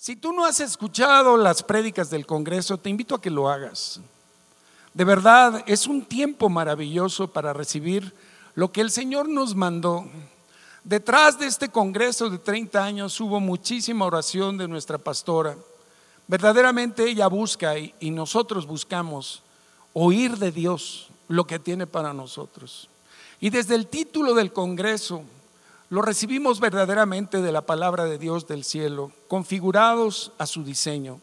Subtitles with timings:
[0.00, 4.00] Si tú no has escuchado las prédicas del Congreso, te invito a que lo hagas.
[4.94, 8.14] De verdad, es un tiempo maravilloso para recibir
[8.54, 10.06] lo que el Señor nos mandó.
[10.84, 15.56] Detrás de este Congreso de 30 años hubo muchísima oración de nuestra pastora.
[16.28, 19.42] Verdaderamente ella busca y, y nosotros buscamos
[19.94, 22.88] oír de Dios lo que tiene para nosotros.
[23.40, 25.24] Y desde el título del Congreso
[25.90, 31.20] lo recibimos verdaderamente de la palabra de Dios del cielo, configurados a su diseño.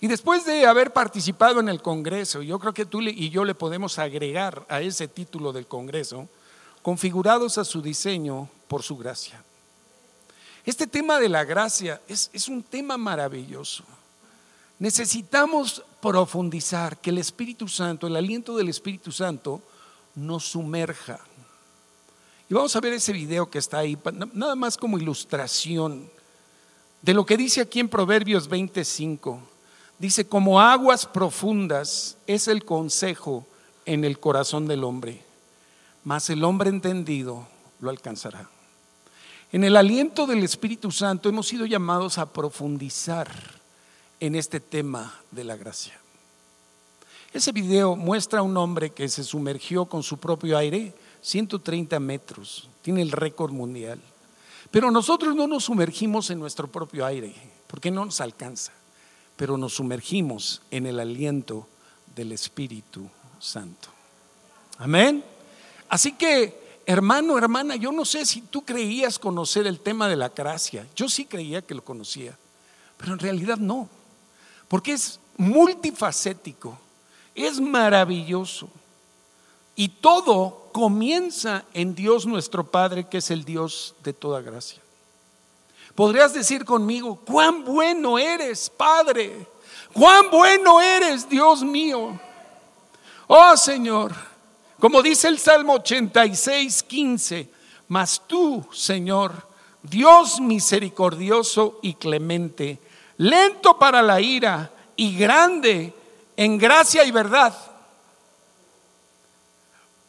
[0.00, 3.54] Y después de haber participado en el Congreso, yo creo que tú y yo le
[3.54, 6.26] podemos agregar a ese título del Congreso,
[6.80, 9.44] configurados a su diseño por su gracia.
[10.64, 13.84] Este tema de la gracia es, es un tema maravilloso.
[14.78, 19.60] Necesitamos profundizar, que el Espíritu Santo, el aliento del Espíritu Santo,
[20.14, 21.20] nos sumerja.
[22.50, 23.96] Y vamos a ver ese video que está ahí,
[24.32, 26.10] nada más como ilustración
[27.00, 29.40] de lo que dice aquí en Proverbios 25.
[30.00, 33.46] Dice, como aguas profundas es el consejo
[33.86, 35.22] en el corazón del hombre,
[36.02, 37.46] mas el hombre entendido
[37.78, 38.50] lo alcanzará.
[39.52, 43.30] En el aliento del Espíritu Santo hemos sido llamados a profundizar
[44.18, 46.00] en este tema de la gracia.
[47.32, 52.68] Ese video muestra a un hombre que se sumergió con su propio aire 130 metros,
[52.82, 54.00] tiene el récord mundial.
[54.70, 57.34] Pero nosotros no nos sumergimos en nuestro propio aire,
[57.66, 58.72] porque no nos alcanza,
[59.36, 61.66] pero nos sumergimos en el aliento
[62.14, 63.08] del Espíritu
[63.40, 63.88] Santo.
[64.78, 65.24] Amén.
[65.88, 70.28] Así que, hermano, hermana, yo no sé si tú creías conocer el tema de la
[70.28, 70.86] gracia.
[70.94, 72.36] Yo sí creía que lo conocía,
[72.96, 73.88] pero en realidad no,
[74.68, 76.78] porque es multifacético,
[77.34, 78.68] es maravilloso.
[79.74, 84.80] Y todo comienza en Dios nuestro Padre, que es el Dios de toda gracia.
[85.94, 89.46] Podrías decir conmigo, cuán bueno eres, Padre,
[89.92, 92.18] cuán bueno eres, Dios mío.
[93.26, 94.14] Oh Señor,
[94.78, 97.50] como dice el Salmo 86, 15,
[97.88, 99.32] mas tú, Señor,
[99.82, 102.78] Dios misericordioso y clemente,
[103.18, 105.94] lento para la ira y grande
[106.36, 107.69] en gracia y verdad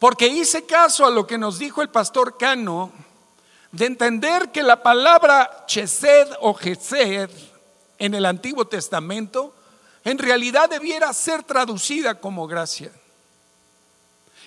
[0.02, 2.92] porque hice caso a lo que nos dijo el pastor Cano
[3.72, 7.30] de entender que la palabra chesed o gesed
[8.00, 9.54] en el Antiguo Testamento
[10.04, 12.92] en realidad debiera ser traducida como gracia.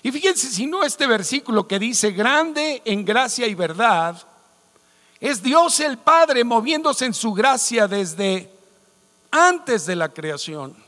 [0.03, 4.21] Y fíjense si no este versículo que dice grande en gracia y verdad,
[5.21, 8.51] es Dios el Padre moviéndose en su gracia desde
[9.31, 10.84] antes de la creación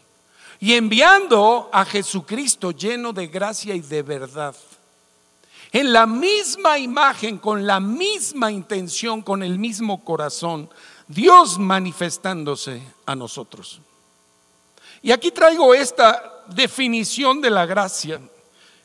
[0.61, 4.55] y enviando a Jesucristo lleno de gracia y de verdad.
[5.72, 10.71] En la misma imagen, con la misma intención, con el mismo corazón,
[11.09, 13.81] Dios manifestándose a nosotros.
[15.03, 18.21] Y aquí traigo esta definición de la gracia,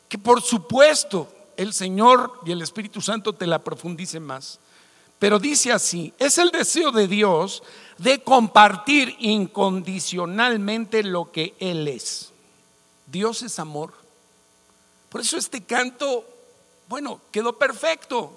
[0.10, 4.60] que por supuesto el Señor y el Espíritu Santo te la profundicen más.
[5.22, 7.62] Pero dice así, es el deseo de Dios
[8.00, 12.32] de compartir incondicionalmente lo que Él es.
[13.06, 13.94] Dios es amor.
[15.10, 16.26] Por eso este canto,
[16.88, 18.34] bueno, quedó perfecto.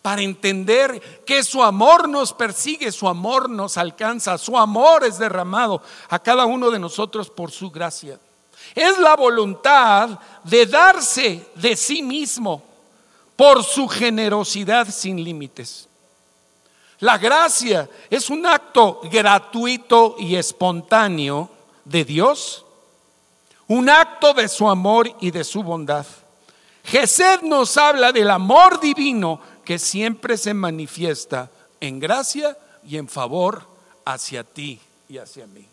[0.00, 5.82] Para entender que su amor nos persigue, su amor nos alcanza, su amor es derramado
[6.08, 8.18] a cada uno de nosotros por su gracia.
[8.74, 12.71] Es la voluntad de darse de sí mismo
[13.36, 15.88] por su generosidad sin límites.
[17.00, 21.50] La gracia es un acto gratuito y espontáneo
[21.84, 22.64] de Dios,
[23.66, 26.06] un acto de su amor y de su bondad.
[26.84, 31.50] Gesed nos habla del amor divino que siempre se manifiesta
[31.80, 32.56] en gracia
[32.86, 33.66] y en favor
[34.04, 34.78] hacia ti
[35.08, 35.66] y hacia mí.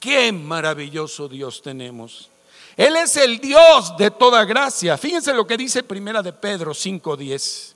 [0.00, 2.30] Qué maravilloso Dios tenemos.
[2.76, 4.98] Él es el Dios de toda gracia.
[4.98, 7.74] Fíjense lo que dice Primera de Pedro 5:10.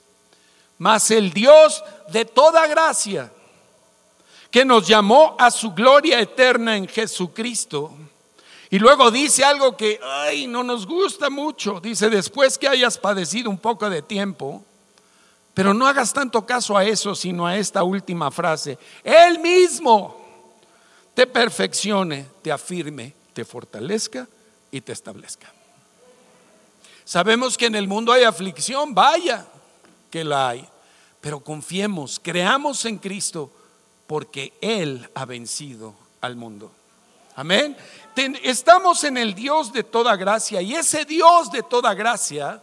[0.77, 3.31] Mas el Dios de toda gracia,
[4.51, 7.91] que nos llamó a su gloria eterna en Jesucristo.
[8.69, 11.79] Y luego dice algo que, ay, no nos gusta mucho.
[11.79, 14.63] Dice, después que hayas padecido un poco de tiempo,
[15.53, 18.77] pero no hagas tanto caso a eso, sino a esta última frase.
[19.03, 20.17] Él mismo
[21.13, 24.27] te perfeccione, te afirme, te fortalezca
[24.71, 25.51] y te establezca.
[27.03, 29.45] Sabemos que en el mundo hay aflicción, vaya
[30.09, 30.67] que la hay,
[31.19, 33.51] pero confiemos, creamos en Cristo
[34.07, 36.71] porque Él ha vencido al mundo.
[37.35, 37.75] Amén.
[38.43, 42.61] Estamos en el Dios de toda gracia y ese Dios de toda gracia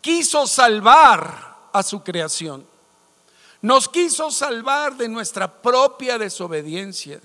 [0.00, 2.66] quiso salvar a su creación.
[3.60, 7.20] Nos quiso salvar de nuestra propia desobediencia,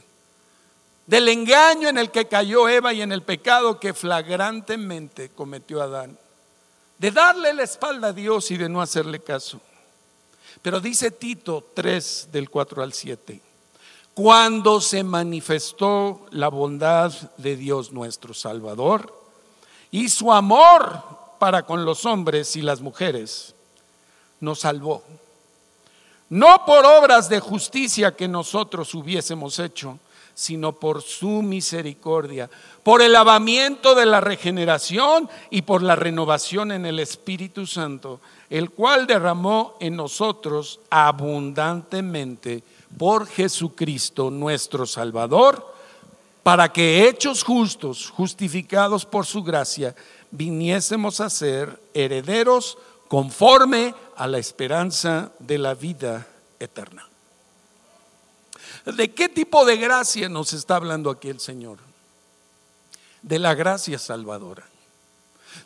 [1.06, 6.18] del engaño en el que cayó Eva y en el pecado que flagrantemente cometió Adán,
[6.98, 9.60] de darle la espalda a Dios y de no hacerle caso.
[10.62, 13.42] Pero dice Tito 3 del 4 al 7,
[14.14, 19.14] cuando se manifestó la bondad de Dios nuestro Salvador
[19.92, 21.04] y su amor
[21.40, 23.56] para con los hombres y las mujeres,
[24.40, 25.04] nos salvó.
[26.30, 30.00] No por obras de justicia que nosotros hubiésemos hecho,
[30.36, 32.50] sino por su misericordia,
[32.84, 38.20] por el lavamiento de la regeneración y por la renovación en el Espíritu Santo,
[38.50, 42.64] el cual derramó en nosotros abundantemente
[42.98, 45.74] por Jesucristo nuestro Salvador,
[46.44, 49.96] para que hechos justos, justificados por su gracia,
[50.32, 52.78] viniésemos a ser herederos
[53.08, 56.28] conforme a la esperanza de la vida
[56.60, 57.13] eterna.
[58.86, 61.78] ¿De qué tipo de gracia nos está hablando aquí el Señor?
[63.22, 64.66] De la gracia salvadora.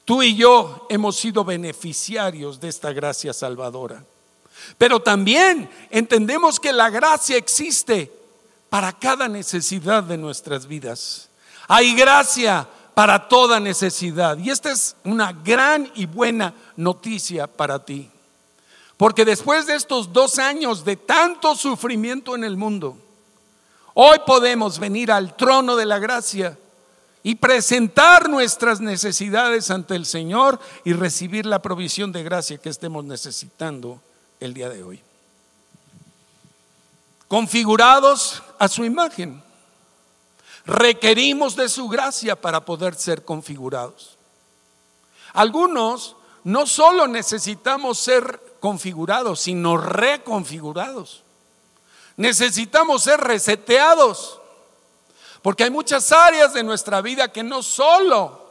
[0.06, 4.04] Tú y yo hemos sido beneficiarios de esta gracia salvadora.
[4.78, 8.12] Pero también entendemos que la gracia existe
[8.70, 11.30] para cada necesidad de nuestras vidas.
[11.68, 14.38] Hay gracia para toda necesidad.
[14.38, 18.10] Y esta es una gran y buena noticia para ti.
[18.98, 22.98] Porque después de estos dos años de tanto sufrimiento en el mundo,
[24.00, 26.56] Hoy podemos venir al trono de la gracia
[27.24, 33.04] y presentar nuestras necesidades ante el Señor y recibir la provisión de gracia que estemos
[33.06, 34.00] necesitando
[34.40, 35.02] el día de hoy.
[37.28, 39.42] Configurados a su imagen.
[40.68, 44.16] Requerimos de su gracia para poder ser configurados.
[45.34, 51.24] Algunos no solo necesitamos ser configurados, sino reconfigurados.
[52.18, 54.40] Necesitamos ser reseteados.
[55.42, 58.46] Porque hay muchas áreas de nuestra vida que no solo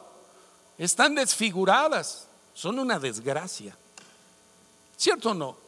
[0.78, 3.76] están desfiguradas, son una desgracia.
[4.96, 5.48] ¿Cierto o no?
[5.48, 5.58] O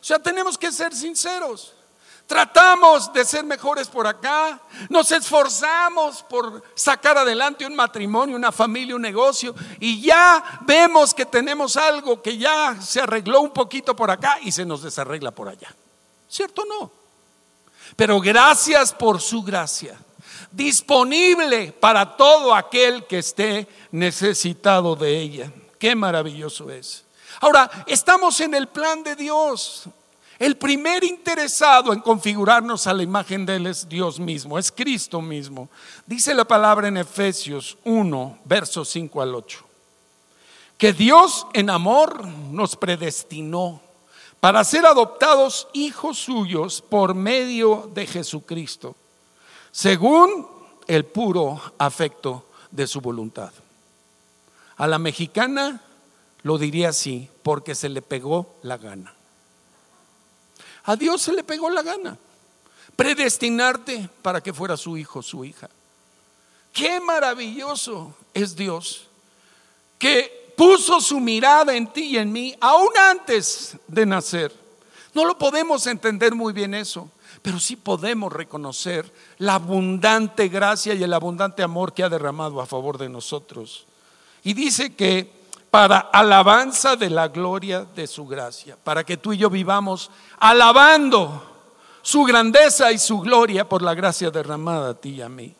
[0.00, 1.74] sea, tenemos que ser sinceros.
[2.26, 8.96] Tratamos de ser mejores por acá, nos esforzamos por sacar adelante un matrimonio, una familia,
[8.96, 14.10] un negocio, y ya vemos que tenemos algo que ya se arregló un poquito por
[14.10, 15.72] acá y se nos desarregla por allá.
[16.28, 17.05] ¿Cierto o no?
[17.94, 19.96] Pero gracias por su gracia,
[20.50, 25.52] disponible para todo aquel que esté necesitado de ella.
[25.78, 27.04] Qué maravilloso es.
[27.40, 29.84] Ahora, estamos en el plan de Dios.
[30.38, 35.22] El primer interesado en configurarnos a la imagen de Él es Dios mismo, es Cristo
[35.22, 35.70] mismo.
[36.04, 39.64] Dice la palabra en Efesios 1, versos 5 al 8.
[40.76, 43.80] Que Dios en amor nos predestinó
[44.46, 48.94] para ser adoptados hijos suyos por medio de Jesucristo,
[49.72, 50.46] según
[50.86, 53.50] el puro afecto de su voluntad.
[54.76, 55.82] A la mexicana
[56.42, 59.12] lo diría así, porque se le pegó la gana.
[60.84, 62.16] A Dios se le pegó la gana.
[62.94, 65.68] Predestinarte para que fuera su hijo, su hija.
[66.72, 69.08] Qué maravilloso es Dios
[69.98, 74.52] que puso su mirada en ti y en mí aún antes de nacer.
[75.14, 77.10] No lo podemos entender muy bien eso,
[77.42, 82.66] pero sí podemos reconocer la abundante gracia y el abundante amor que ha derramado a
[82.66, 83.86] favor de nosotros.
[84.42, 85.30] Y dice que
[85.70, 91.42] para alabanza de la gloria de su gracia, para que tú y yo vivamos alabando
[92.02, 95.54] su grandeza y su gloria por la gracia derramada a ti y a mí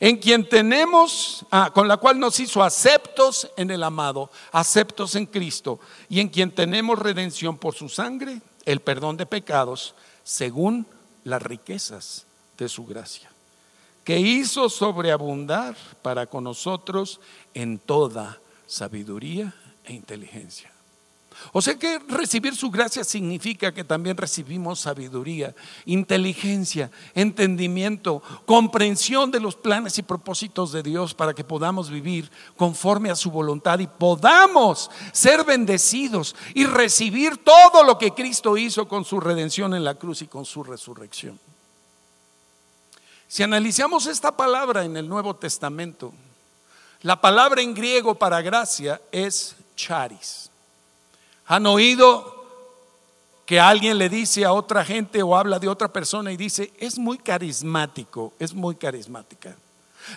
[0.00, 5.26] en quien tenemos, ah, con la cual nos hizo aceptos en el amado, aceptos en
[5.26, 5.78] Cristo,
[6.08, 10.86] y en quien tenemos redención por su sangre, el perdón de pecados, según
[11.24, 12.24] las riquezas
[12.56, 13.30] de su gracia,
[14.02, 17.20] que hizo sobreabundar para con nosotros
[17.52, 19.54] en toda sabiduría
[19.84, 20.72] e inteligencia.
[21.52, 25.54] O sea que recibir su gracia significa que también recibimos sabiduría,
[25.84, 33.10] inteligencia, entendimiento, comprensión de los planes y propósitos de Dios para que podamos vivir conforme
[33.10, 39.04] a su voluntad y podamos ser bendecidos y recibir todo lo que Cristo hizo con
[39.04, 41.38] su redención en la cruz y con su resurrección.
[43.28, 46.12] Si analizamos esta palabra en el Nuevo Testamento,
[47.02, 50.49] la palabra en griego para gracia es charis.
[51.50, 52.46] ¿Han oído
[53.44, 56.96] que alguien le dice a otra gente o habla de otra persona y dice, es
[56.96, 59.56] muy carismático, es muy carismática?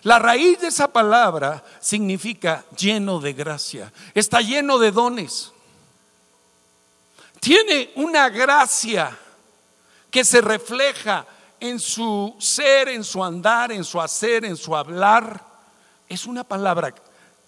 [0.03, 5.51] La raíz de esa palabra significa lleno de gracia, está lleno de dones.
[7.39, 9.17] tiene una gracia
[10.11, 11.25] que se refleja
[11.59, 15.43] en su ser, en su andar, en su hacer, en su hablar.
[16.07, 16.93] Es una palabra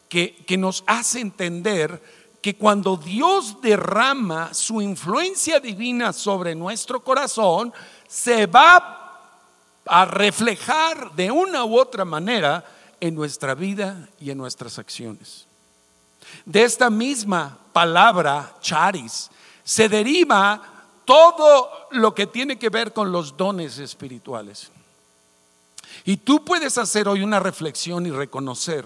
[0.10, 7.74] que, que nos hace entender que cuando Dios derrama su influencia divina sobre nuestro corazón,
[8.08, 9.32] se va
[9.84, 12.64] a reflejar de una u otra manera
[13.00, 15.48] en nuestra vida y en nuestras acciones.
[16.46, 19.32] De esta misma palabra, charis,
[19.64, 20.62] se deriva
[21.04, 24.70] todo lo que tiene que ver con los dones espirituales.
[26.04, 28.86] Y tú puedes hacer hoy una reflexión y reconocer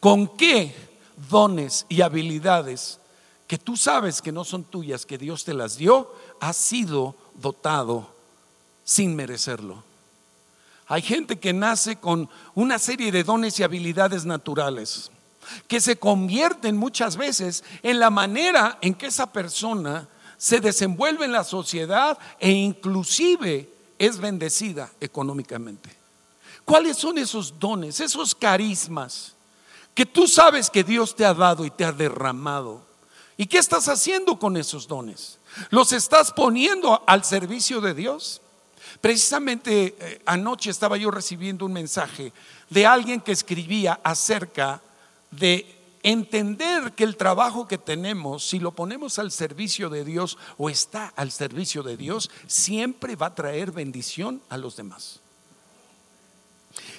[0.00, 0.95] con qué
[1.30, 3.00] dones y habilidades
[3.46, 8.08] que tú sabes que no son tuyas, que Dios te las dio, has sido dotado
[8.84, 9.84] sin merecerlo.
[10.88, 15.10] Hay gente que nace con una serie de dones y habilidades naturales
[15.68, 21.32] que se convierten muchas veces en la manera en que esa persona se desenvuelve en
[21.32, 23.68] la sociedad e inclusive
[23.98, 25.94] es bendecida económicamente.
[26.64, 29.35] ¿Cuáles son esos dones, esos carismas
[29.96, 32.82] que tú sabes que Dios te ha dado y te ha derramado?
[33.38, 35.38] ¿Y qué estás haciendo con esos dones?
[35.70, 38.42] ¿Los estás poniendo al servicio de Dios?
[39.00, 42.34] Precisamente eh, anoche estaba yo recibiendo un mensaje
[42.68, 44.82] de alguien que escribía acerca
[45.30, 45.64] de
[46.02, 51.14] entender que el trabajo que tenemos, si lo ponemos al servicio de Dios o está
[51.16, 55.20] al servicio de Dios, siempre va a traer bendición a los demás.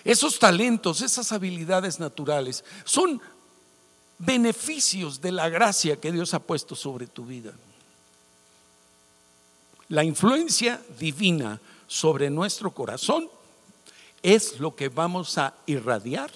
[0.08, 3.22] Esos talentos, esas habilidades naturales son
[4.18, 7.52] beneficios de la gracia que Dios ha puesto sobre tu vida.
[9.90, 13.30] La influencia divina sobre nuestro corazón
[14.24, 16.32] es lo que vamos a irradiar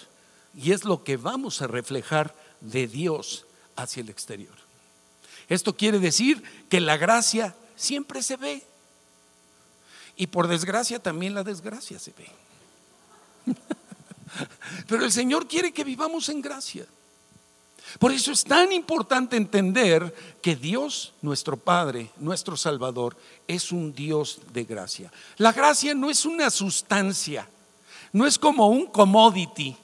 [0.54, 3.46] y es lo que vamos a reflejar de Dios
[3.78, 4.56] hacia el exterior.
[5.48, 8.66] Esto quiere decir que la gracia siempre se ve.
[10.18, 12.28] Y por desgracia también la desgracia se ve.
[14.88, 16.86] Pero el Señor quiere que vivamos en gracia.
[18.00, 23.18] Por eso es tan importante entender que Dios, nuestro Padre, nuestro Salvador,
[23.48, 25.12] es un Dios de gracia.
[25.38, 27.50] La gracia no es una sustancia,
[28.14, 29.76] no es como un commodity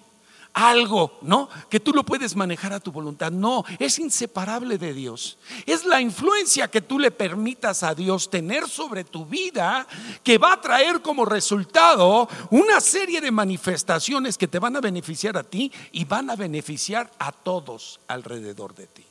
[0.57, 1.49] algo, ¿no?
[1.69, 3.31] Que tú lo puedes manejar a tu voluntad.
[3.31, 5.37] No, es inseparable de Dios.
[5.67, 9.85] Es la influencia que tú le permitas a Dios tener sobre tu vida
[10.23, 15.37] que va a traer como resultado una serie de manifestaciones que te van a beneficiar
[15.37, 19.05] a ti y van a beneficiar a todos alrededor de ti.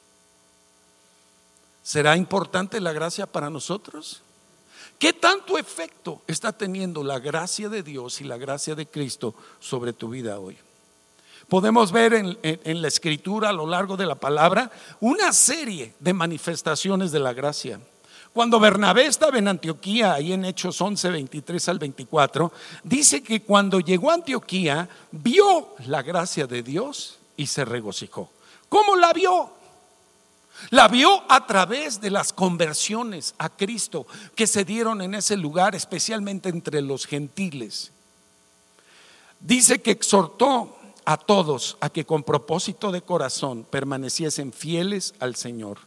[1.80, 4.22] ¿Será importante la gracia para nosotros?
[4.98, 9.92] ¿Qué tanto efecto está teniendo la gracia de Dios y la gracia de Cristo sobre
[9.92, 10.58] tu vida hoy?
[11.48, 17.12] Podemos ver en, la escritura a lo largo de la palabra una serie de manifestaciones
[17.12, 17.78] de la gracia.
[18.32, 23.78] Cuando Bernabé estaba en Antioquía, ahí en Hechos 11, 23 al 24, dice que cuando
[23.78, 28.28] llegó a Antioquía, vio la gracia de Dios y se regocijó.
[28.68, 29.50] ¿Cómo la vio?
[30.70, 35.76] La vio a través de las conversiones a Cristo que se dieron en ese lugar,
[35.76, 37.92] especialmente entre los gentiles.
[39.38, 40.76] Dice que exhortó
[41.06, 45.78] a todos a que con propósito de corazón permaneciesen fieles al Señor,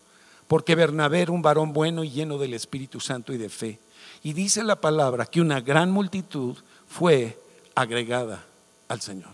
[0.48, 3.80] porque Bernabé era un varón bueno y lleno del Espíritu Santo y de fe.
[4.24, 6.58] Y dice la palabra que una gran multitud
[6.88, 7.38] fue
[7.76, 8.46] agregada
[8.88, 9.34] al Señor.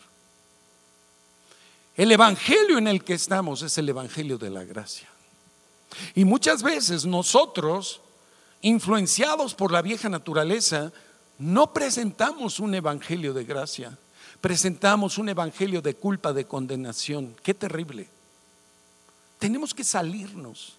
[1.95, 5.07] El Evangelio en el que estamos es el Evangelio de la gracia.
[6.15, 8.01] Y muchas veces nosotros,
[8.61, 10.91] influenciados por la vieja naturaleza,
[11.37, 13.97] no presentamos un Evangelio de gracia
[14.45, 17.35] presentamos un evangelio de culpa, de condenación.
[17.41, 18.07] Qué terrible.
[19.39, 20.75] Tenemos que salirnos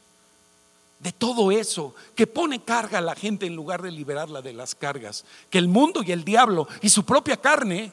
[1.00, 4.76] de todo eso que pone carga a la gente en lugar de liberarla de las
[4.76, 7.90] cargas que el mundo y el diablo y su propia carne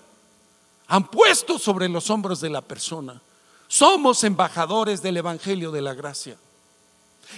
[0.90, 3.20] han puesto sobre los hombros de la persona.
[3.68, 6.38] Somos embajadores del Evangelio de la Gracia.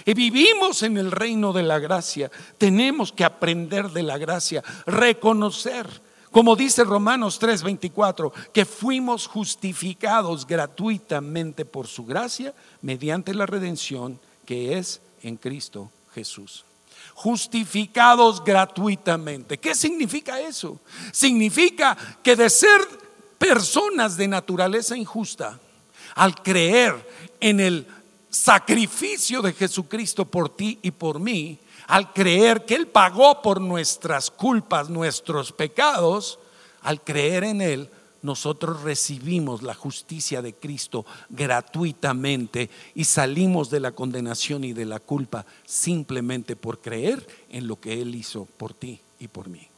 [0.04, 2.30] Y vivimos en el reino de la gracia.
[2.58, 6.04] Tenemos que aprender de la gracia, reconocer
[6.36, 12.52] como dice Romanos 3:24, que fuimos justificados gratuitamente por su gracia
[12.82, 16.66] mediante la redención que es en Cristo Jesús.
[17.14, 19.56] Justificados gratuitamente.
[19.56, 20.78] ¿Qué significa eso?
[21.10, 22.86] Significa que de ser
[23.38, 25.58] personas de naturaleza injusta,
[26.16, 27.86] al creer en el
[28.28, 34.30] sacrificio de Jesucristo por ti y por mí, al creer que Él pagó por nuestras
[34.30, 36.38] culpas, nuestros pecados,
[36.82, 37.90] al creer en Él,
[38.22, 44.98] nosotros recibimos la justicia de Cristo gratuitamente y salimos de la condenación y de la
[44.98, 49.68] culpa simplemente por creer en lo que Él hizo por ti y por mí.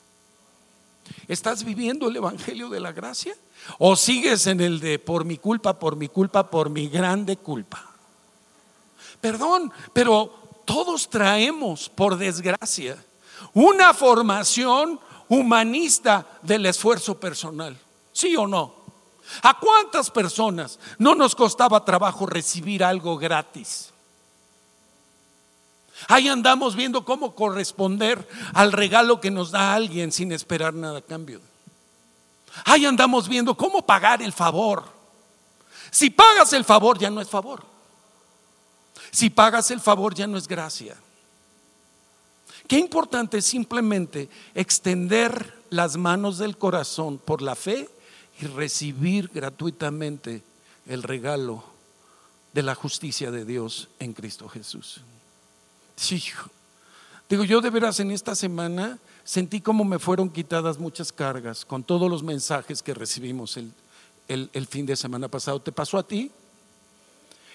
[1.27, 3.35] ¿Estás viviendo el Evangelio de la Gracia?
[3.79, 7.85] ¿O sigues en el de por mi culpa, por mi culpa, por mi grande culpa?
[9.21, 13.03] Perdón, pero todos traemos, por desgracia,
[13.55, 17.75] una formación humanista del esfuerzo personal.
[18.13, 18.75] ¿Sí o no?
[19.43, 23.95] ¿A cuántas personas no nos costaba trabajo recibir algo gratis?
[26.07, 31.03] Ahí andamos viendo cómo corresponder al regalo que nos da alguien sin esperar nada a
[31.03, 31.41] cambio.
[32.67, 34.85] Ahí andamos viendo cómo pagar el favor.
[35.91, 37.68] Si pagas el favor ya no es favor.
[39.11, 40.97] Si pagas el favor ya no es gracia.
[42.67, 47.89] Qué importante es simplemente extender las manos del corazón por la fe
[48.41, 50.43] y recibir gratuitamente
[50.87, 51.65] el regalo
[52.53, 55.01] de la justicia de Dios en Cristo Jesús.
[55.97, 56.23] Sí,
[57.29, 61.83] digo, yo de veras en esta semana sentí como me fueron quitadas muchas cargas con
[61.83, 63.73] todos los mensajes que recibimos el,
[64.29, 65.61] el fin de semana pasado.
[65.61, 66.31] ¿Te pasó a ti?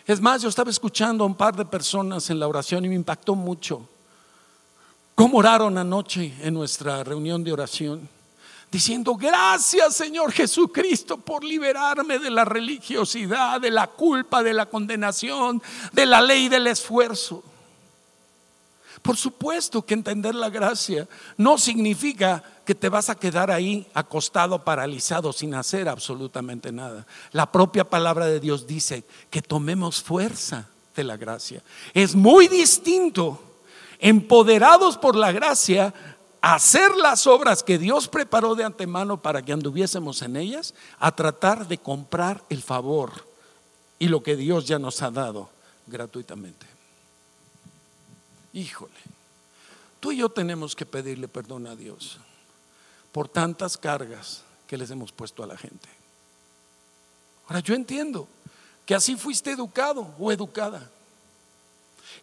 [0.06, 2.96] Es más, yo estaba escuchando a un par de personas en la oración y me
[2.96, 3.88] impactó mucho
[5.16, 8.10] cómo oraron anoche en nuestra reunión de oración,
[8.72, 15.62] diciendo, gracias Señor Jesucristo por liberarme de la religiosidad, de la culpa, de la condenación,
[15.94, 17.44] de la ley del esfuerzo.
[19.04, 24.64] Por supuesto que entender la gracia no significa que te vas a quedar ahí acostado,
[24.64, 27.06] paralizado, sin hacer absolutamente nada.
[27.34, 31.62] La propia palabra de Dios dice que tomemos fuerza de la gracia.
[31.94, 33.42] Es muy distinto,
[34.00, 35.94] empoderados por la gracia,
[36.40, 41.68] hacer las obras que Dios preparó de antemano para que anduviésemos en ellas, a tratar
[41.68, 43.28] de comprar el favor
[44.00, 45.50] y lo que Dios ya nos ha dado
[45.88, 46.74] gratuitamente.
[48.54, 48.94] Híjole,
[50.00, 52.20] tú y yo tenemos que pedirle perdón a Dios
[53.12, 55.90] por tantas cargas que les hemos puesto a la gente.
[57.48, 58.28] Ahora yo entiendo
[58.86, 60.90] que así fuiste educado o educada.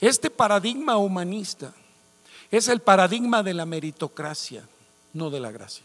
[0.01, 1.73] Este paradigma humanista
[2.51, 4.67] es el paradigma de la meritocracia,
[5.13, 5.85] no de la gracia.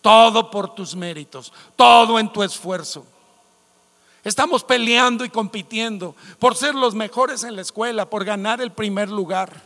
[0.00, 3.04] Todo por tus méritos, todo en tu esfuerzo.
[4.26, 9.08] Estamos peleando y compitiendo por ser los mejores en la escuela, por ganar el primer
[9.08, 9.62] lugar.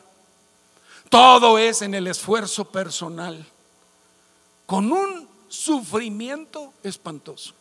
[1.09, 3.42] Todo es en el esfuerzo personal,
[4.66, 7.55] con un sufrimiento espantoso.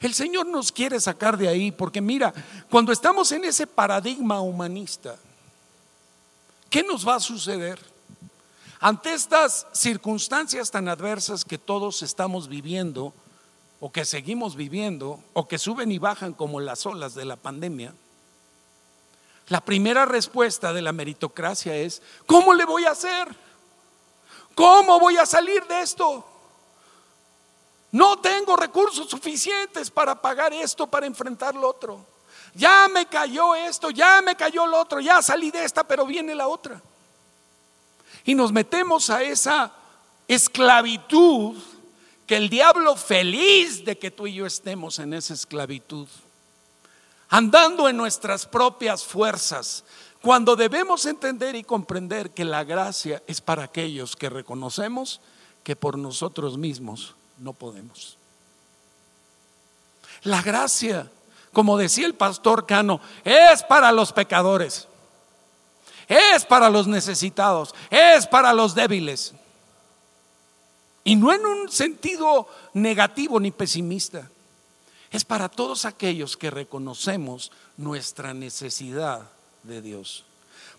[0.00, 2.34] El Señor nos quiere sacar de ahí porque mira,
[2.68, 5.14] cuando estamos en ese paradigma humanista,
[6.70, 7.78] ¿qué nos va a suceder?
[8.80, 13.14] Ante estas circunstancias tan adversas que todos estamos viviendo,
[13.84, 17.92] o que seguimos viviendo o que suben y bajan como las olas de la pandemia,
[19.48, 23.28] la primera respuesta de la meritocracia es, ¿cómo le voy a hacer?
[24.54, 26.26] ¿Cómo voy a salir de esto?
[27.92, 32.06] No tengo recursos suficientes para pagar esto, para enfrentar lo otro.
[32.54, 36.34] Ya me cayó esto, ya me cayó lo otro, ya salí de esta, pero viene
[36.34, 36.80] la otra.
[38.24, 39.70] Y nos metemos a esa
[40.26, 41.62] esclavitud
[42.26, 46.08] que el diablo feliz de que tú y yo estemos en esa esclavitud,
[47.28, 49.84] andando en nuestras propias fuerzas,
[50.22, 55.20] cuando debemos entender y comprender que la gracia es para aquellos que reconocemos
[55.62, 58.16] que por nosotros mismos no podemos.
[60.22, 61.10] La gracia,
[61.52, 64.88] como decía el pastor Cano, es para los pecadores,
[66.08, 69.34] es para los necesitados, es para los débiles.
[71.04, 74.30] Y no en un sentido negativo ni pesimista.
[75.10, 79.30] Es para todos aquellos que reconocemos nuestra necesidad
[79.62, 80.24] de Dios.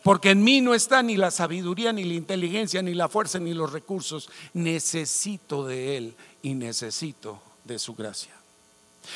[0.03, 3.53] Porque en mí no está ni la sabiduría, ni la inteligencia, ni la fuerza, ni
[3.53, 4.29] los recursos.
[4.53, 8.33] Necesito de Él y necesito de su gracia.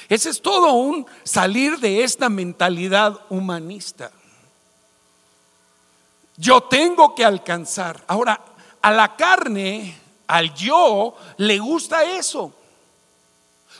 [0.07, 4.11] Ese es todo un salir de esta mentalidad humanista.
[6.37, 8.03] Yo tengo que alcanzar.
[8.07, 8.41] Ahora,
[8.81, 9.95] a la carne
[10.29, 12.53] al yo le gusta eso.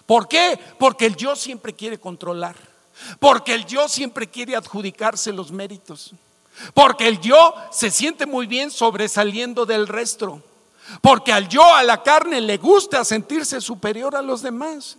[0.08, 0.60] ¿Por qué?
[0.80, 2.56] Porque el yo siempre quiere controlar.
[3.20, 6.12] Porque el yo siempre quiere adjudicarse los méritos.
[6.74, 10.42] Porque el yo se siente muy bien sobresaliendo del resto.
[11.04, 14.98] Porque al yo, a la carne, le gusta sentirse superior a los demás.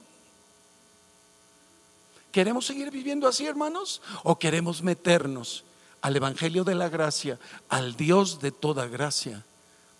[2.30, 4.00] ¿Queremos seguir viviendo así, hermanos?
[4.22, 5.64] ¿O queremos meternos
[6.00, 9.44] al Evangelio de la Gracia, al Dios de toda gracia,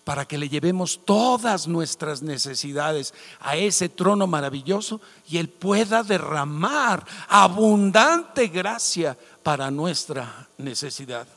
[0.03, 7.05] para que le llevemos todas nuestras necesidades a ese trono maravilloso y Él pueda derramar
[7.27, 11.27] abundante gracia para nuestra necesidad.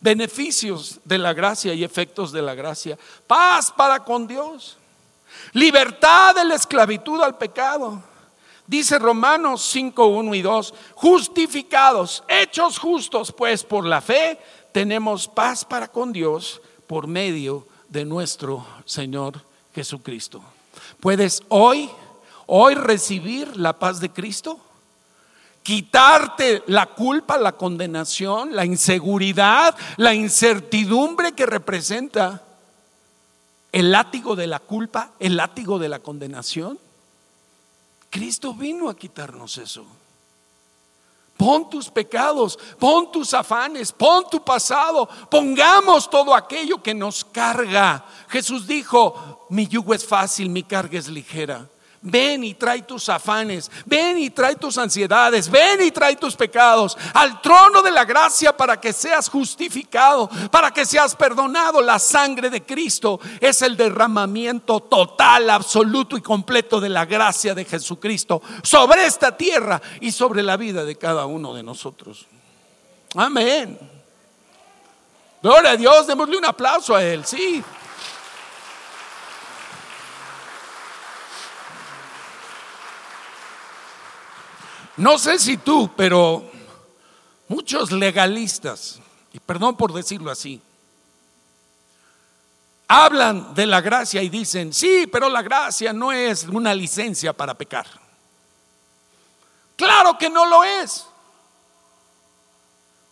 [0.00, 2.98] Beneficios de la gracia y efectos de la gracia.
[3.26, 4.76] Paz para con Dios.
[5.52, 8.02] Libertad de la esclavitud al pecado.
[8.66, 14.38] Dice Romanos 5, 1 y 2, justificados, hechos justos, pues por la fe
[14.72, 16.60] tenemos paz para con Dios
[16.92, 19.40] por medio de nuestro Señor
[19.74, 20.42] Jesucristo.
[21.00, 21.88] ¿Puedes hoy,
[22.44, 24.60] hoy recibir la paz de Cristo?
[25.62, 32.42] Quitarte la culpa, la condenación, la inseguridad, la incertidumbre que representa
[33.72, 36.78] el látigo de la culpa, el látigo de la condenación.
[38.10, 39.86] Cristo vino a quitarnos eso.
[41.36, 48.04] Pon tus pecados, pon tus afanes, pon tu pasado, pongamos todo aquello que nos carga.
[48.28, 51.66] Jesús dijo, mi yugo es fácil, mi carga es ligera.
[52.04, 56.98] Ven y trae tus afanes, ven y trae tus ansiedades, ven y trae tus pecados
[57.14, 61.80] al trono de la gracia para que seas justificado, para que seas perdonado.
[61.80, 67.64] La sangre de Cristo es el derramamiento total, absoluto y completo de la gracia de
[67.64, 72.26] Jesucristo sobre esta tierra y sobre la vida de cada uno de nosotros.
[73.14, 73.78] Amén.
[75.40, 77.62] Gloria a Dios, démosle un aplauso a Él, sí.
[84.96, 86.50] No sé si tú, pero
[87.48, 89.00] muchos legalistas,
[89.32, 90.60] y perdón por decirlo así,
[92.88, 97.54] hablan de la gracia y dicen, sí, pero la gracia no es una licencia para
[97.54, 97.86] pecar.
[99.76, 101.06] Claro que no lo es.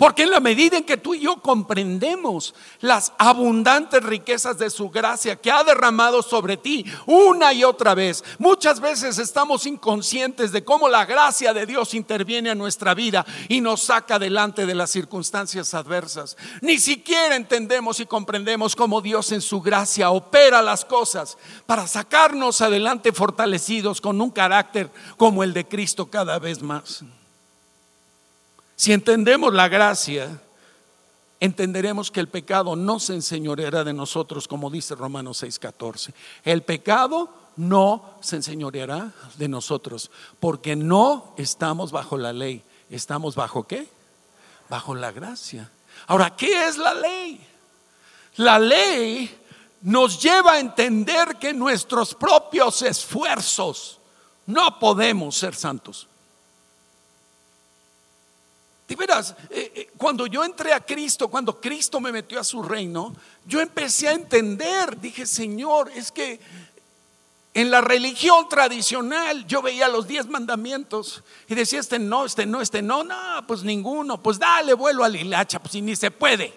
[0.01, 4.89] Porque en la medida en que tú y yo comprendemos las abundantes riquezas de su
[4.89, 10.65] gracia que ha derramado sobre ti una y otra vez, muchas veces estamos inconscientes de
[10.65, 14.89] cómo la gracia de Dios interviene en nuestra vida y nos saca delante de las
[14.89, 16.39] circunstancias adversas.
[16.63, 21.37] Ni siquiera entendemos y comprendemos cómo Dios en su gracia opera las cosas
[21.67, 27.05] para sacarnos adelante fortalecidos con un carácter como el de Cristo cada vez más.
[28.81, 30.40] Si entendemos la gracia,
[31.38, 36.14] entenderemos que el pecado no se enseñoreará de nosotros, como dice Romanos 6:14.
[36.45, 42.62] El pecado no se enseñoreará de nosotros, porque no estamos bajo la ley.
[42.88, 43.87] ¿Estamos bajo qué?
[44.71, 45.71] Bajo la gracia.
[46.07, 47.47] Ahora, ¿qué es la ley?
[48.37, 49.31] La ley
[49.83, 53.99] nos lleva a entender que nuestros propios esfuerzos
[54.47, 56.07] no podemos ser santos.
[58.90, 62.61] Y verás, eh, eh, cuando yo entré a Cristo, cuando Cristo me metió a su
[62.61, 63.14] reino,
[63.46, 66.40] yo empecé a entender, dije, Señor, es que
[67.55, 72.61] en la religión tradicional yo veía los diez mandamientos y decía, este no, este no,
[72.61, 76.53] este no, no, pues ninguno, pues dale vuelo a la hilacha, pues ni se puede.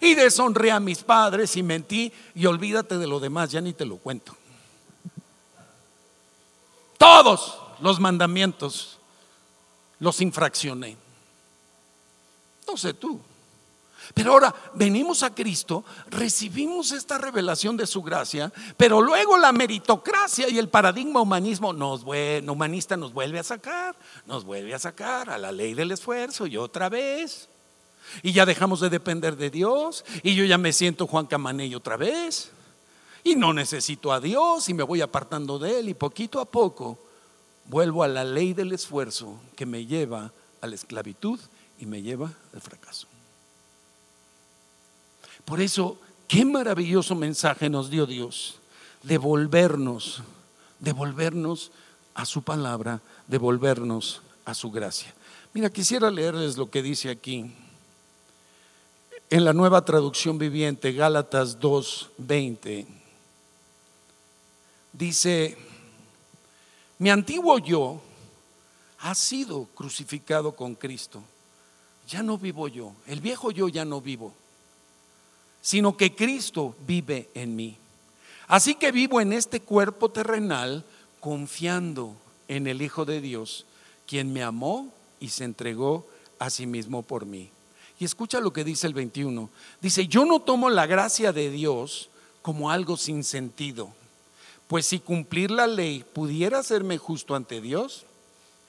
[0.00, 3.84] Y deshonré a mis padres y mentí y olvídate de lo demás, ya ni te
[3.84, 4.34] lo cuento.
[6.96, 8.97] Todos los mandamientos
[10.00, 10.96] los infraccioné.
[12.66, 13.20] No sé tú.
[14.14, 20.48] Pero ahora venimos a Cristo, recibimos esta revelación de su gracia, pero luego la meritocracia
[20.48, 23.94] y el paradigma humanismo nos, humanista nos vuelve a sacar,
[24.26, 27.48] nos vuelve a sacar a la ley del esfuerzo y otra vez.
[28.22, 31.98] Y ya dejamos de depender de Dios y yo ya me siento Juan Camaney otra
[31.98, 32.50] vez.
[33.24, 36.98] Y no necesito a Dios y me voy apartando de Él y poquito a poco
[37.68, 41.38] vuelvo a la ley del esfuerzo que me lleva a la esclavitud
[41.78, 43.06] y me lleva al fracaso.
[45.44, 48.58] Por eso, qué maravilloso mensaje nos dio Dios,
[49.02, 50.22] devolvernos,
[50.80, 51.70] devolvernos
[52.14, 55.14] a su palabra, devolvernos a su gracia.
[55.54, 57.52] Mira, quisiera leerles lo que dice aquí.
[59.30, 62.86] En la nueva traducción viviente, Gálatas 2:20,
[64.92, 65.56] dice,
[66.98, 68.00] mi antiguo yo
[69.00, 71.22] ha sido crucificado con Cristo.
[72.08, 74.32] Ya no vivo yo, el viejo yo ya no vivo,
[75.60, 77.76] sino que Cristo vive en mí.
[78.46, 80.84] Así que vivo en este cuerpo terrenal
[81.20, 82.16] confiando
[82.48, 83.66] en el Hijo de Dios,
[84.06, 86.06] quien me amó y se entregó
[86.38, 87.50] a sí mismo por mí.
[88.00, 89.50] Y escucha lo que dice el 21.
[89.82, 92.08] Dice, yo no tomo la gracia de Dios
[92.40, 93.92] como algo sin sentido
[94.68, 98.04] pues si cumplir la ley pudiera hacerme justo ante Dios,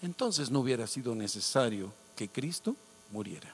[0.01, 2.75] entonces no hubiera sido necesario que Cristo
[3.11, 3.53] muriera.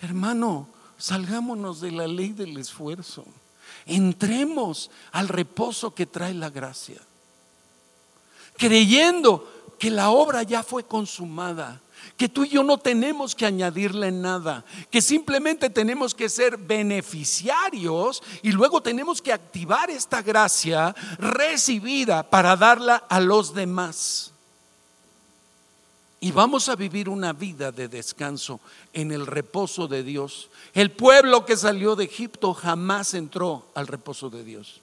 [0.00, 3.24] Hermano, salgámonos de la ley del esfuerzo.
[3.86, 7.00] Entremos al reposo que trae la gracia.
[8.56, 11.80] Creyendo que la obra ya fue consumada,
[12.16, 18.22] que tú y yo no tenemos que añadirle nada, que simplemente tenemos que ser beneficiarios
[18.42, 24.32] y luego tenemos que activar esta gracia recibida para darla a los demás.
[26.20, 28.58] Y vamos a vivir una vida de descanso
[28.94, 30.48] en el reposo de Dios.
[30.72, 34.80] El pueblo que salió de Egipto jamás entró al reposo de Dios.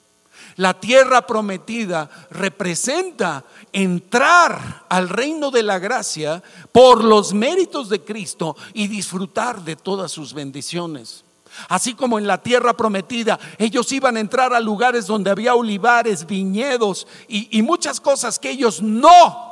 [0.56, 6.42] La tierra prometida representa entrar al reino de la gracia
[6.72, 11.24] por los méritos de Cristo y disfrutar de todas sus bendiciones.
[11.68, 16.26] Así como en la tierra prometida, ellos iban a entrar a lugares donde había olivares,
[16.26, 19.50] viñedos y, muchas cosas que ellos no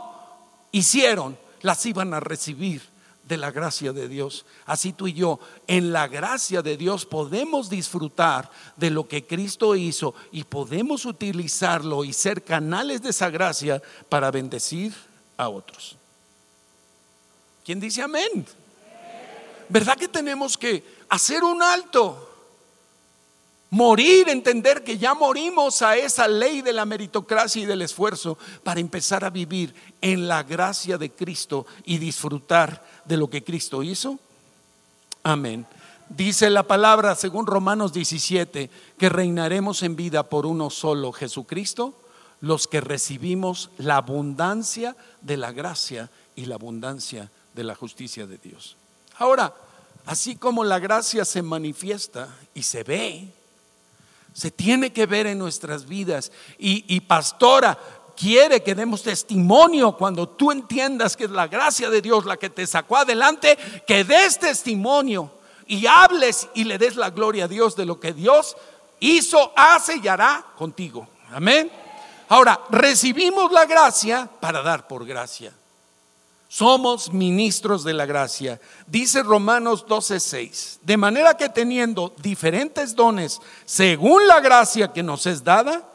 [0.73, 2.89] hicieron las iban a recibir
[3.31, 4.45] de la gracia de Dios.
[4.66, 9.77] Así tú y yo, en la gracia de Dios podemos disfrutar de lo que Cristo
[9.77, 14.93] hizo y podemos utilizarlo y ser canales de esa gracia para bendecir
[15.37, 15.97] a otros.
[17.64, 18.45] ¿Quién dice amén?
[19.69, 22.30] ¿Verdad que tenemos que hacer un alto?
[23.70, 28.80] Morir, entender que ya morimos a esa ley de la meritocracia y del esfuerzo para
[28.80, 34.18] empezar a vivir en la gracia de Cristo y disfrutar de lo que Cristo hizo?
[35.22, 35.66] Amén.
[36.09, 41.94] Dice la palabra, según Romanos 17, que reinaremos en vida por uno solo, Jesucristo,
[42.40, 48.38] los que recibimos la abundancia de la gracia y la abundancia de la justicia de
[48.38, 48.76] Dios.
[49.18, 49.54] Ahora,
[50.06, 53.33] así como la gracia se manifiesta y se ve,
[54.33, 56.33] se tiene que ver en nuestras vidas.
[56.59, 57.79] Y, pastora,
[58.16, 62.51] quiere que demos testimonio cuando tú entiendas que es la gracia de Dios la que
[62.51, 65.33] te sacó adelante, que des testimonio
[65.66, 68.57] y hables y le des la gloria a Dios de lo que Dios
[69.01, 71.09] hizo, hace y hará contigo.
[71.33, 71.71] Amén.
[72.29, 75.53] Ahora, recibimos la gracia para dar por gracia.
[76.52, 78.60] Somos ministros de la gracia.
[78.88, 80.80] Dice Romanos 12:6.
[80.82, 85.88] De manera que teniendo diferentes dones según la gracia que nos es dada,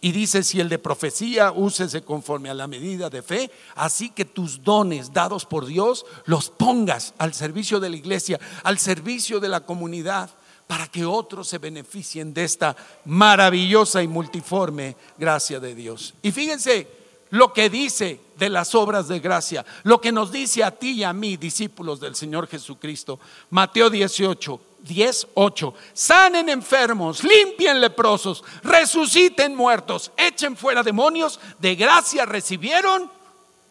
[0.00, 4.24] y dice, si el de profecía, úsese conforme a la medida de fe, así que
[4.24, 9.48] tus dones dados por Dios los pongas al servicio de la iglesia, al servicio de
[9.48, 10.30] la comunidad,
[10.68, 16.14] para que otros se beneficien de esta maravillosa y multiforme gracia de Dios.
[16.22, 16.97] Y fíjense,
[17.30, 21.04] lo que dice de las obras de gracia, lo que nos dice a ti y
[21.04, 23.18] a mí, discípulos del Señor Jesucristo.
[23.50, 25.74] Mateo 18, 10, 8.
[25.92, 33.10] Sanen enfermos, limpien leprosos, resuciten muertos, echen fuera demonios, de gracia recibieron,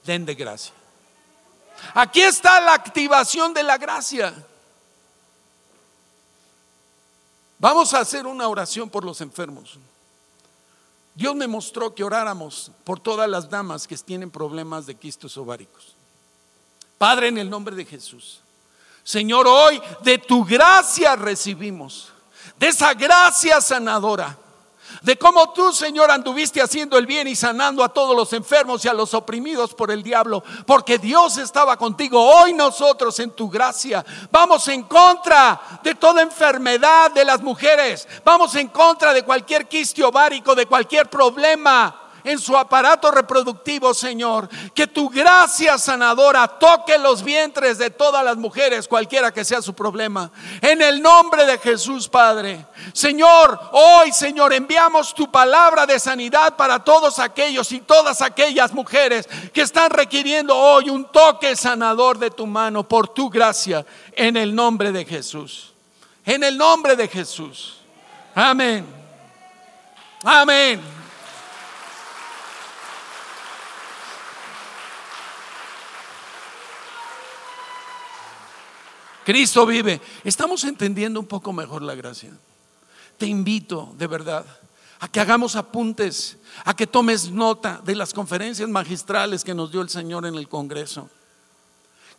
[0.05, 0.73] den de gracia.
[1.93, 4.33] Aquí está la activación de la gracia.
[7.59, 9.79] Vamos a hacer una oración por los enfermos.
[11.17, 15.95] Dios me mostró que oráramos por todas las damas que tienen problemas de quistos ováricos.
[16.99, 18.39] Padre, en el nombre de Jesús.
[19.03, 22.13] Señor, hoy de tu gracia recibimos,
[22.59, 24.37] de esa gracia sanadora
[25.01, 28.87] de cómo tú, Señor, anduviste haciendo el bien y sanando a todos los enfermos y
[28.87, 32.21] a los oprimidos por el diablo, porque Dios estaba contigo.
[32.21, 38.55] Hoy nosotros en tu gracia vamos en contra de toda enfermedad de las mujeres, vamos
[38.55, 44.49] en contra de cualquier quiste ovárico, de cualquier problema en su aparato reproductivo, Señor.
[44.73, 49.73] Que tu gracia sanadora toque los vientres de todas las mujeres, cualquiera que sea su
[49.73, 50.29] problema.
[50.61, 52.65] En el nombre de Jesús, Padre.
[52.91, 59.27] Señor, hoy, Señor, enviamos tu palabra de sanidad para todos aquellos y todas aquellas mujeres
[59.53, 63.85] que están requiriendo hoy un toque sanador de tu mano por tu gracia.
[64.11, 65.71] En el nombre de Jesús.
[66.25, 67.77] En el nombre de Jesús.
[68.35, 68.85] Amén.
[70.25, 70.96] Amén.
[79.27, 79.99] Cristo vive.
[80.23, 82.31] Estamos entendiendo un poco mejor la gracia.
[83.17, 84.45] Te invito, de verdad,
[85.01, 89.81] a que hagamos apuntes, a que tomes nota de las conferencias magistrales que nos dio
[89.81, 91.09] el Señor en el Congreso.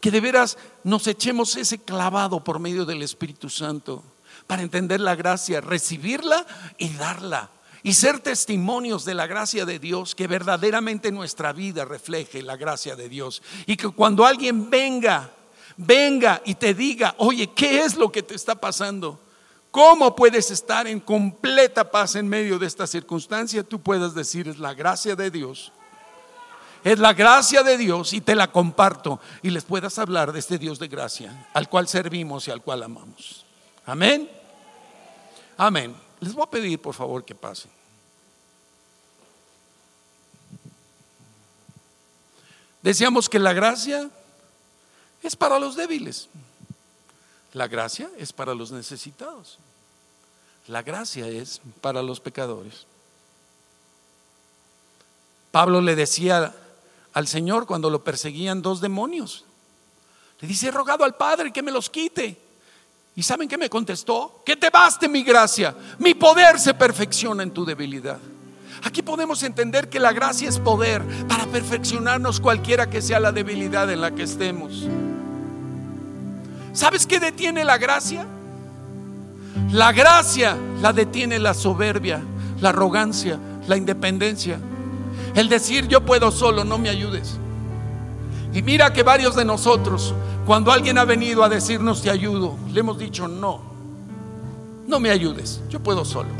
[0.00, 4.04] Que de veras nos echemos ese clavado por medio del Espíritu Santo
[4.46, 7.48] para entender la gracia, recibirla y darla.
[7.82, 12.96] Y ser testimonios de la gracia de Dios, que verdaderamente nuestra vida refleje la gracia
[12.96, 13.40] de Dios.
[13.64, 15.32] Y que cuando alguien venga
[15.78, 19.18] venga y te diga, oye, ¿qué es lo que te está pasando?
[19.70, 23.62] ¿Cómo puedes estar en completa paz en medio de esta circunstancia?
[23.62, 25.72] Tú puedes decir, es la gracia de Dios.
[26.84, 30.58] Es la gracia de Dios y te la comparto y les puedas hablar de este
[30.58, 33.44] Dios de gracia al cual servimos y al cual amamos.
[33.84, 34.28] Amén.
[35.56, 35.94] Amén.
[36.20, 37.70] Les voy a pedir, por favor, que pasen.
[42.80, 44.08] Decíamos que la gracia
[45.22, 46.28] es para los débiles.
[47.52, 49.58] La gracia es para los necesitados.
[50.66, 52.86] La gracia es para los pecadores.
[55.50, 56.54] Pablo le decía
[57.14, 59.44] al Señor cuando lo perseguían dos demonios.
[60.40, 62.36] Le dice, he rogado al Padre que me los quite.
[63.16, 64.42] ¿Y saben qué me contestó?
[64.44, 65.74] Que te baste mi gracia.
[65.98, 68.20] Mi poder se perfecciona en tu debilidad.
[68.84, 73.90] Aquí podemos entender que la gracia es poder para perfeccionarnos cualquiera que sea la debilidad
[73.90, 74.84] en la que estemos.
[76.72, 78.26] ¿Sabes qué detiene la gracia?
[79.72, 82.22] La gracia la detiene la soberbia,
[82.60, 84.58] la arrogancia, la independencia.
[85.34, 87.36] El decir yo puedo solo, no me ayudes.
[88.52, 90.14] Y mira que varios de nosotros,
[90.46, 93.60] cuando alguien ha venido a decirnos te ayudo, le hemos dicho no,
[94.86, 96.30] no me ayudes, yo puedo solo.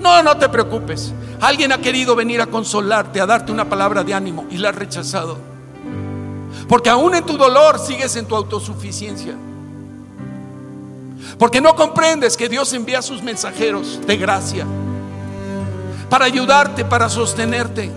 [0.00, 1.12] No, no te preocupes.
[1.40, 4.76] Alguien ha querido venir a consolarte, a darte una palabra de ánimo y la has
[4.76, 5.38] rechazado.
[6.68, 9.34] Porque aún en tu dolor sigues en tu autosuficiencia.
[11.36, 14.66] Porque no comprendes que Dios envía a sus mensajeros de gracia
[16.08, 17.90] para ayudarte, para sostenerte,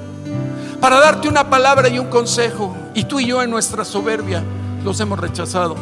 [0.79, 2.75] para darte una palabra y un consejo.
[2.93, 4.43] Y tú y yo en nuestra soberbia
[4.83, 5.75] los hemos rechazado.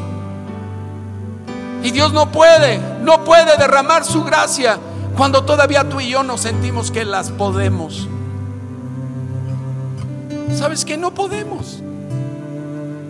[1.82, 4.78] Y Dios no puede, no puede derramar su gracia
[5.16, 8.08] cuando todavía tú y yo nos sentimos que las podemos.
[10.56, 11.82] ¿Sabes que no podemos?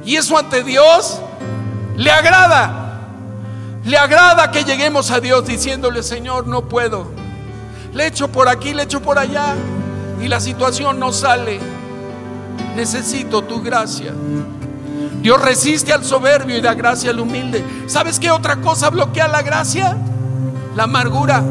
[0.05, 1.19] Y eso ante Dios
[1.97, 2.88] le agrada.
[3.85, 7.07] Le agrada que lleguemos a Dios diciéndole, Señor, no puedo.
[7.93, 9.55] Le echo por aquí, le echo por allá.
[10.21, 11.59] Y la situación no sale.
[12.75, 14.13] Necesito tu gracia.
[15.21, 17.63] Dios resiste al soberbio y da gracia al humilde.
[17.87, 19.97] ¿Sabes qué otra cosa bloquea la gracia?
[20.75, 21.43] La amargura.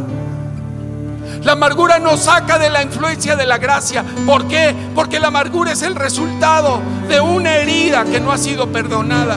[1.43, 4.05] La amargura nos saca de la influencia de la gracia.
[4.27, 4.75] ¿Por qué?
[4.95, 9.37] Porque la amargura es el resultado de una herida que no ha sido perdonada.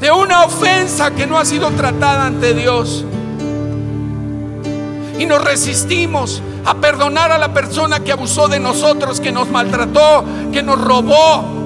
[0.00, 3.04] De una ofensa que no ha sido tratada ante Dios.
[5.18, 10.24] Y nos resistimos a perdonar a la persona que abusó de nosotros, que nos maltrató,
[10.52, 11.58] que nos robó,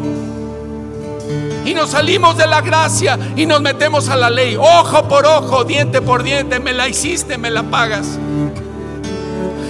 [1.65, 4.57] y nos salimos de la gracia y nos metemos a la ley.
[4.57, 8.19] Ojo por ojo, diente por diente, me la hiciste, me la pagas.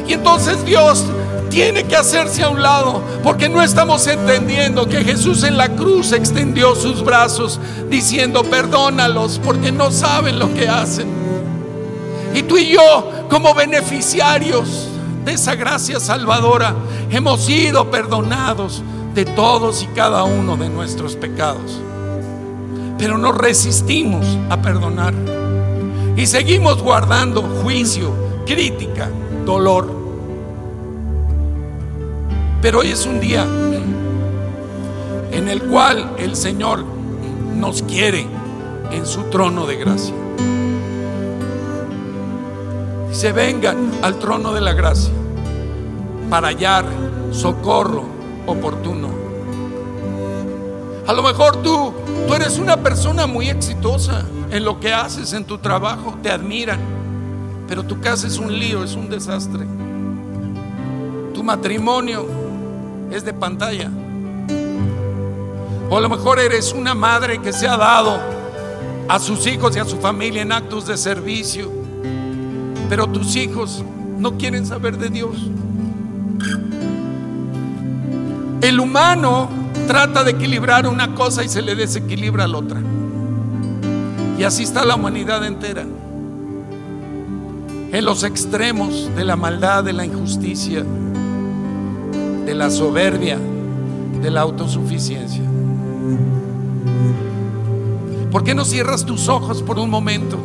[0.07, 1.05] Y entonces Dios
[1.53, 6.12] tiene que hacerse a un lado porque no estamos entendiendo que Jesús en la cruz
[6.12, 7.61] extendió sus brazos
[7.91, 11.09] diciendo, perdónalos porque no saben lo que hacen.
[12.35, 14.88] Y tú y yo, como beneficiarios
[15.27, 16.75] de esa gracia salvadora,
[17.11, 18.83] hemos sido perdonados
[19.15, 21.83] de todos y cada uno de nuestros pecados.
[22.97, 25.12] Pero nos resistimos a perdonar
[26.17, 28.11] y seguimos guardando juicio,
[28.47, 29.11] crítica,
[29.45, 30.02] dolor.
[32.62, 33.44] Pero hoy es un día
[35.33, 36.85] en el cual el Señor
[37.57, 38.25] nos quiere
[38.92, 40.14] en su trono de gracia.
[43.11, 45.12] Se vengan al trono de la gracia
[46.31, 46.85] para hallar
[47.33, 48.05] socorro
[48.46, 49.09] oportuno.
[51.09, 51.92] A lo mejor tú,
[52.29, 56.79] tú eres una persona muy exitosa en lo que haces, en tu trabajo, te admiran,
[57.66, 59.66] pero tu casa es un lío, es un desastre.
[61.35, 62.41] Tu matrimonio
[63.12, 63.90] es de pantalla.
[65.90, 68.18] O a lo mejor eres una madre que se ha dado
[69.09, 71.70] a sus hijos y a su familia en actos de servicio,
[72.88, 73.85] pero tus hijos
[74.18, 75.37] no quieren saber de Dios.
[78.62, 79.48] El humano
[79.87, 82.81] trata de equilibrar una cosa y se le desequilibra la otra.
[84.38, 85.85] Y así está la humanidad entera.
[87.92, 90.85] En los extremos de la maldad, de la injusticia,
[92.53, 93.38] de la soberbia,
[94.21, 95.43] de la autosuficiencia.
[98.31, 100.37] ¿Por qué no cierras tus ojos por un momento?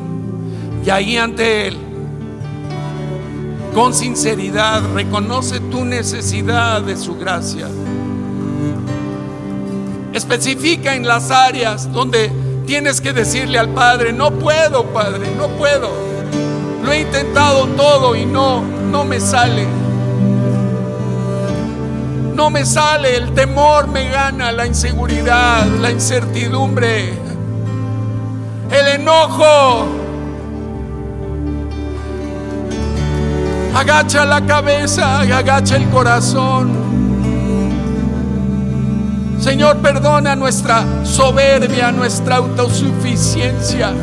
[0.86, 1.78] Y ahí ante Él,
[3.74, 7.68] con sinceridad, reconoce tu necesidad de su gracia
[10.14, 12.32] especifica en las áreas donde
[12.66, 15.92] tienes que decirle al Padre, no puedo, Padre, no puedo.
[16.86, 19.87] Lo he intentado todo y no, no me sale.
[22.38, 27.14] No me sale, el temor me gana, la inseguridad, la incertidumbre,
[28.70, 29.88] el enojo.
[33.74, 36.78] Agacha la cabeza agacha el corazón.
[39.40, 43.94] Señor, perdona nuestra soberbia, nuestra autosuficiencia.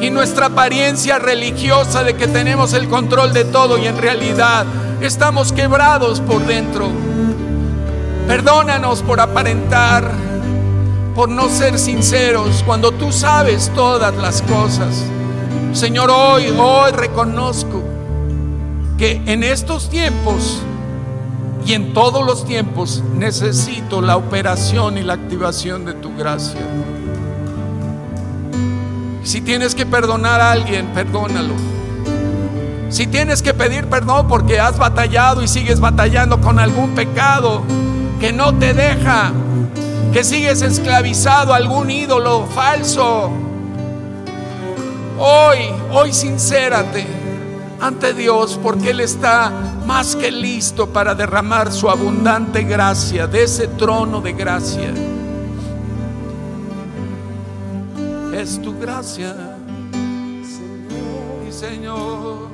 [0.00, 4.64] y nuestra apariencia religiosa de que tenemos el control de todo y en realidad
[5.00, 6.88] estamos quebrados por dentro.
[8.26, 10.10] Perdónanos por aparentar,
[11.14, 15.04] por no ser sinceros cuando tú sabes todas las cosas.
[15.72, 17.82] Señor, hoy, hoy reconozco
[18.98, 20.60] que en estos tiempos
[21.66, 26.60] y en todos los tiempos necesito la operación y la activación de tu gracia.
[29.22, 31.79] Si tienes que perdonar a alguien, perdónalo.
[32.90, 37.62] Si tienes que pedir perdón porque has batallado y sigues batallando con algún pecado
[38.18, 39.32] que no te deja,
[40.12, 43.30] que sigues esclavizado a algún ídolo falso,
[45.18, 45.58] hoy,
[45.92, 47.06] hoy sincérate
[47.80, 49.52] ante Dios porque Él está
[49.86, 54.92] más que listo para derramar su abundante gracia de ese trono de gracia.
[58.34, 59.34] Es tu gracia,
[60.42, 62.49] Señor Señor.